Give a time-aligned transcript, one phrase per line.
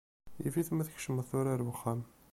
[0.43, 2.01] Yif-it ma tkecmeḍ tura ar wexxam.